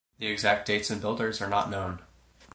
[0.17, 1.99] The exact dates and builders are not known.